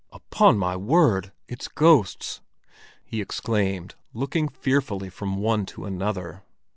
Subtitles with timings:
[0.11, 2.41] "Upon my word, it's ghosts!"
[3.05, 6.41] he exclaimed, looking fearfully from one to another.